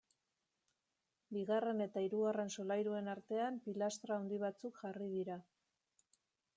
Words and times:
Bigarren 1.37 1.83
eta 1.87 2.03
hirugarren 2.07 2.51
solairuen 2.55 3.13
artean 3.15 3.61
pilastra 3.69 4.19
handi 4.19 4.43
batzuk 4.49 4.83
jarri 4.87 5.15
dira. 5.17 5.41